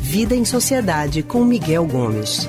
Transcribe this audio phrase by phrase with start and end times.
[0.00, 2.48] Vida em Sociedade com Miguel Gomes.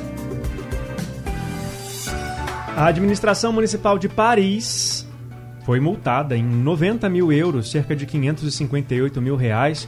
[2.76, 5.08] A administração municipal de Paris
[5.66, 9.88] foi multada em 90 mil euros, cerca de 558 mil reais,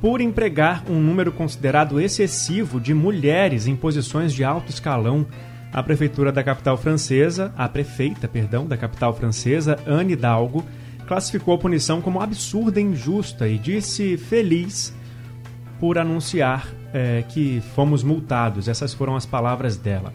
[0.00, 5.26] por empregar um número considerado excessivo de mulheres em posições de alto escalão.
[5.72, 10.64] A prefeitura da capital francesa, a prefeita, perdão, da capital francesa, Anne Hidalgo,
[11.08, 14.94] classificou a punição como absurda e injusta e disse feliz
[15.80, 18.68] por anunciar é, que fomos multados.
[18.68, 20.12] Essas foram as palavras dela.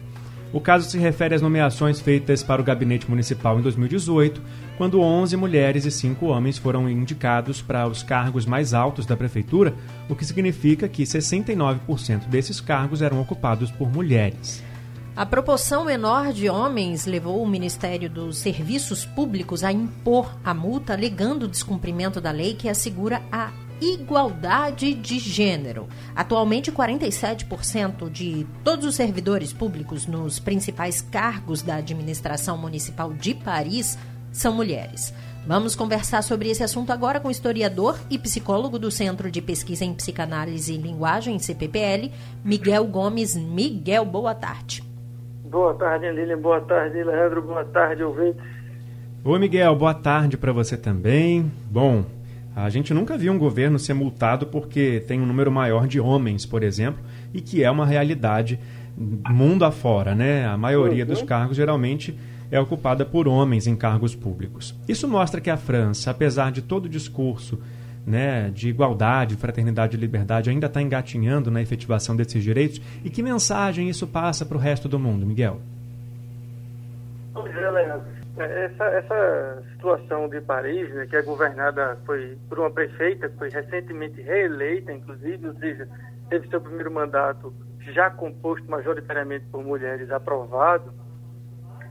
[0.52, 4.40] O caso se refere às nomeações feitas para o gabinete municipal em 2018,
[4.78, 9.74] quando 11 mulheres e 5 homens foram indicados para os cargos mais altos da prefeitura,
[10.08, 14.62] o que significa que 69% desses cargos eram ocupados por mulheres.
[15.16, 20.92] A proporção menor de homens levou o Ministério dos Serviços Públicos a impor a multa,
[20.92, 25.88] alegando o descumprimento da lei que assegura a igualdade de gênero.
[26.16, 33.96] Atualmente, 47% de todos os servidores públicos nos principais cargos da administração municipal de Paris
[34.32, 35.14] são mulheres.
[35.46, 39.84] Vamos conversar sobre esse assunto agora com o historiador e psicólogo do Centro de Pesquisa
[39.84, 42.10] em Psicanálise e Linguagem, CPPL,
[42.42, 43.36] Miguel Gomes.
[43.36, 44.93] Miguel, boa tarde.
[45.54, 46.40] Boa tarde, Lilian.
[46.40, 47.40] Boa tarde, Leandro.
[47.40, 48.42] Boa tarde, ouvintes.
[49.22, 49.76] Oi, Miguel.
[49.76, 51.48] Boa tarde para você também.
[51.70, 52.04] Bom,
[52.56, 56.44] a gente nunca viu um governo ser multado porque tem um número maior de homens,
[56.44, 57.00] por exemplo,
[57.32, 58.58] e que é uma realidade
[58.98, 60.44] mundo afora, né?
[60.44, 61.26] A maioria dos uhum.
[61.26, 62.18] cargos geralmente
[62.50, 64.74] é ocupada por homens em cargos públicos.
[64.88, 67.60] Isso mostra que a França, apesar de todo o discurso
[68.06, 72.80] né, de igualdade, fraternidade e liberdade, ainda está engatinhando na efetivação desses direitos.
[73.04, 75.60] E que mensagem isso passa para o resto do mundo, Miguel?
[77.32, 78.14] Pois Leandro.
[78.36, 83.36] É, essa, essa situação de Paris, né, que é governada foi por uma prefeita que
[83.36, 85.88] foi recentemente reeleita, inclusive, ou seja,
[86.28, 87.54] teve seu primeiro mandato
[87.92, 90.92] já composto majoritariamente por mulheres aprovado,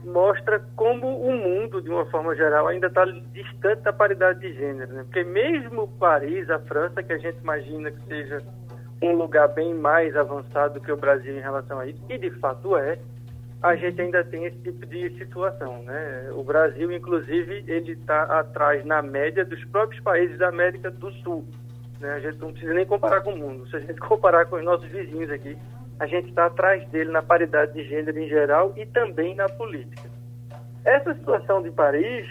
[0.04, 4.92] mostra como o mundo, de uma forma geral, ainda está distante da paridade de gênero.
[4.92, 5.02] Né?
[5.04, 8.42] Porque mesmo Paris, a França, que a gente imagina que seja
[9.02, 12.30] um lugar bem mais avançado do que o Brasil em relação a isso, e de
[12.38, 12.98] fato é,
[13.62, 16.30] a gente ainda tem esse tipo de situação, né?
[16.32, 21.46] O Brasil, inclusive, ele está atrás na média dos próprios países da América do Sul.
[21.98, 22.12] Né?
[22.12, 23.66] A gente não precisa nem comparar com o mundo.
[23.68, 25.56] Se a gente comparar com os nossos vizinhos aqui,
[25.98, 30.08] a gente está atrás dele na paridade de gênero em geral e também na política.
[30.84, 32.26] Essa situação de Paris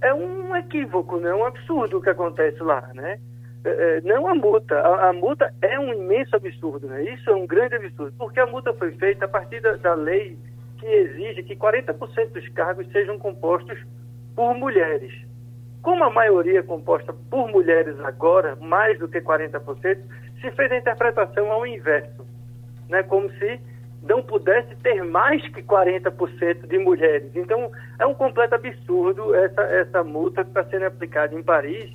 [0.00, 1.32] é um equívoco, né?
[1.34, 3.18] um absurdo o que acontece lá, né?
[3.64, 4.78] É, é não a multa.
[4.78, 7.02] A, a, multa é um imenso absurdo, né?
[7.02, 10.38] Isso é um grande absurdo, porque a multa foi feita a partir da, da lei
[10.78, 13.78] que exige que 40% dos cargos sejam compostos
[14.36, 15.12] por mulheres.
[15.82, 19.98] Como a maioria é composta por mulheres agora, mais do que 40%,
[20.40, 22.24] se fez a interpretação ao inverso,
[22.88, 23.02] né?
[23.02, 23.60] como se
[24.02, 27.30] não pudesse ter mais que 40% de mulheres.
[27.34, 31.90] Então, é um completo absurdo essa, essa multa que está sendo aplicada em Paris.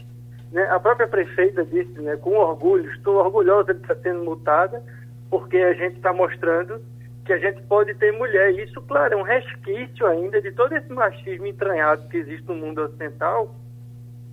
[0.51, 0.63] Né?
[0.69, 4.83] A própria prefeita disse, né, com orgulho, estou orgulhosa de estar sendo multada,
[5.29, 6.81] porque a gente está mostrando
[7.25, 8.51] que a gente pode ter mulher.
[8.51, 12.81] Isso, claro, é um resquício ainda de todo esse machismo entranhado que existe no mundo
[12.81, 13.55] ocidental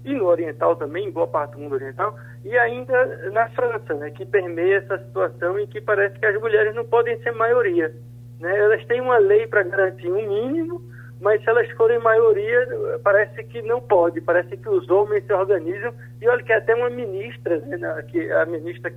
[0.05, 4.11] e no oriental também, em boa parte do mundo oriental, e ainda na França, né,
[4.11, 7.95] que permeia essa situação em que parece que as mulheres não podem ser maioria.
[8.39, 8.59] Né?
[8.59, 10.83] Elas têm uma lei para garantir um mínimo,
[11.21, 12.67] mas se elas forem maioria,
[13.05, 16.89] parece que não pode, parece que os homens se organizam, e olha que até uma
[16.89, 18.91] ministra, né, que a ministra,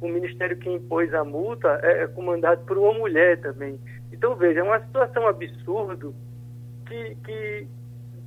[0.00, 3.80] o ministério que impôs a multa é, é comandado por uma mulher também.
[4.12, 6.12] Então, veja, é uma situação absurda
[6.86, 7.66] que, que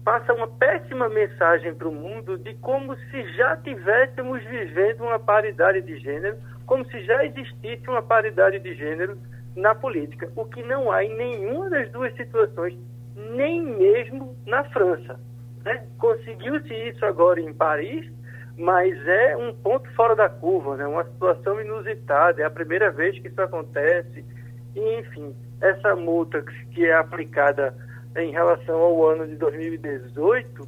[0.06, 5.82] passa uma péssima mensagem para o mundo de como se já tivéssemos vivendo uma paridade
[5.82, 9.18] de gênero, como se já existisse uma paridade de gênero
[9.56, 12.78] na política, o que não há em nenhuma das duas situações,
[13.36, 15.20] nem mesmo na França.
[15.64, 15.88] Né?
[15.98, 18.08] Conseguiu-se isso agora em Paris,
[18.58, 20.86] mas é um ponto fora da curva, né?
[20.86, 24.24] uma situação inusitada, é a primeira vez que isso acontece.
[24.76, 27.74] E, enfim, essa multa que é aplicada
[28.18, 30.68] em relação ao ano de 2018,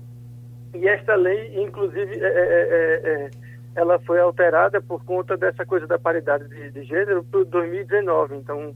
[0.76, 3.30] e essa lei, inclusive, é, é, é, é,
[3.76, 8.36] ela foi alterada por conta dessa coisa da paridade de, de gênero para 2019.
[8.36, 8.76] Então,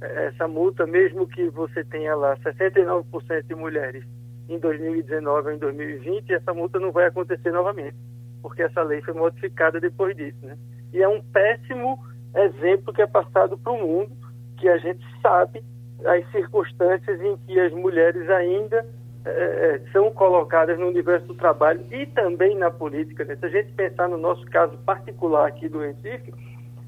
[0.00, 4.04] é, essa multa, mesmo que você tenha lá 69% de mulheres
[4.48, 7.96] em 2019 ou em 2020, essa multa não vai acontecer novamente
[8.42, 10.38] porque essa lei foi modificada depois disso.
[10.42, 10.56] Né?
[10.92, 11.98] E é um péssimo
[12.34, 14.12] exemplo que é passado para o mundo,
[14.58, 15.62] que a gente sabe
[16.06, 18.86] as circunstâncias em que as mulheres ainda
[19.24, 23.24] é, são colocadas no universo do trabalho e também na política.
[23.24, 23.36] Né?
[23.36, 26.32] Se a gente pensar no nosso caso particular aqui do Recife,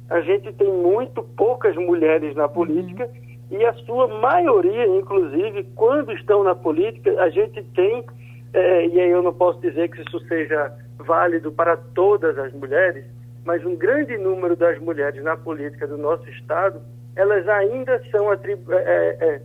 [0.08, 3.58] a gente tem muito poucas mulheres na política uhum.
[3.58, 8.04] e a sua maioria, inclusive, quando estão na política, a gente tem,
[8.52, 13.04] é, e aí eu não posso dizer que isso seja válido para todas as mulheres,
[13.44, 16.80] mas um grande número das mulheres na política do nosso Estado,
[17.14, 18.38] elas ainda são, é,
[19.20, 19.40] é,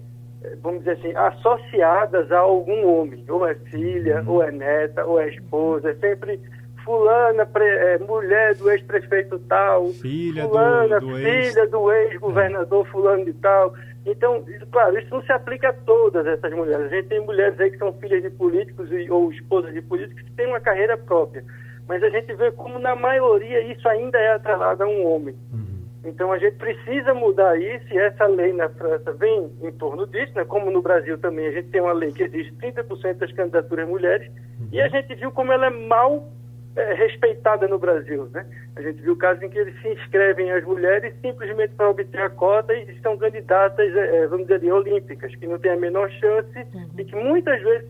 [0.62, 4.36] vamos dizer assim, associadas a algum homem, ou é filha, uhum.
[4.36, 6.40] ou é neta, ou é esposa, é sempre
[6.86, 11.69] fulana, pre, é, mulher do ex-prefeito tal, filha fulana, do, do filha ex...
[11.72, 12.90] do ex-governador é.
[12.90, 13.74] fulano de tal.
[14.06, 14.42] Então,
[14.72, 16.86] claro, isso não se aplica a todas essas mulheres.
[16.86, 20.24] A gente tem mulheres aí que são filhas de políticos e, ou esposas de políticos
[20.24, 21.44] que têm uma carreira própria.
[21.90, 25.36] Mas a gente vê como, na maioria, isso ainda é atrelado a um homem.
[25.52, 25.67] Uhum.
[26.03, 30.31] Então, a gente precisa mudar isso e essa lei na França vem em torno disso,
[30.35, 30.45] né?
[30.45, 34.31] como no Brasil também a gente tem uma lei que exige 30% das candidaturas mulheres
[34.59, 34.69] uhum.
[34.71, 36.29] e a gente viu como ela é mal
[36.75, 38.29] é, respeitada no Brasil.
[38.31, 38.45] Né?
[38.75, 42.29] A gente viu casos em que eles se inscrevem as mulheres simplesmente para obter a
[42.29, 46.57] cota e são candidatas, é, é vamos dizer, olímpicas, que não têm a menor chance
[46.73, 46.89] uhum.
[46.97, 47.89] e que muitas vezes,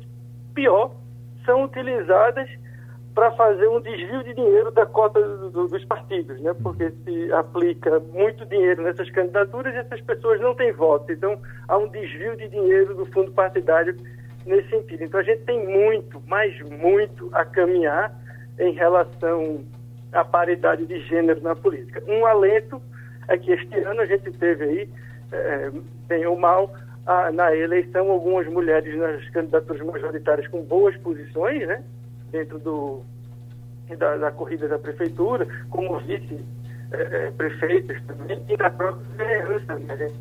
[0.55, 0.95] pior,
[1.45, 2.49] são utilizadas
[3.17, 6.53] para fazer um desvio de dinheiro da cota do, do, dos partidos, né?
[6.61, 11.11] porque se aplica muito dinheiro nessas candidaturas e essas pessoas não têm voto.
[11.11, 13.97] Então, há um desvio de dinheiro do fundo partidário
[14.45, 15.03] nesse sentido.
[15.03, 18.13] Então, a gente tem muito, mas muito a caminhar
[18.59, 19.65] em relação
[20.13, 22.03] à paridade de gênero na política.
[22.07, 22.79] Um alento
[23.29, 24.89] é que este ano a gente teve aí,
[25.31, 25.71] é,
[26.07, 26.71] bem ou mal,
[27.07, 31.83] a, na eleição algumas mulheres nas candidaturas majoritárias com boas posições, né?
[32.31, 33.01] Dentro do,
[33.95, 39.75] da, da corrida da prefeitura, como vice-prefeitos é, é também, e da própria vereança.
[39.75, 40.11] Né?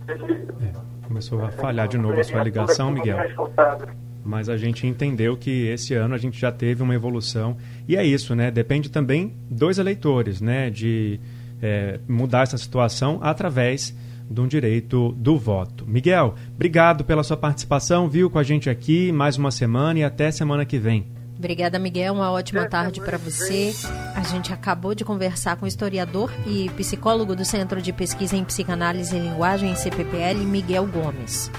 [0.61, 3.19] É, começou a falhar de novo a sua ligação, Miguel.
[4.25, 7.57] Mas a gente entendeu que esse ano a gente já teve uma evolução.
[7.87, 8.51] E é isso, né?
[8.51, 10.69] Depende também dos eleitores, né?
[10.69, 11.21] De
[11.63, 13.97] é, mudar essa situação através
[14.29, 15.87] de um direito do voto.
[15.87, 20.33] Miguel, obrigado pela sua participação, viu com a gente aqui mais uma semana e até
[20.33, 21.07] semana que vem.
[21.39, 22.15] Obrigada, Miguel.
[22.15, 23.75] Uma ótima tarde para você.
[24.15, 28.45] A gente acabou de conversar com o historiador e psicólogo do Centro de Pesquisa em
[28.45, 31.51] Psicanálise e Linguagem, CPPL, Miguel Gomes.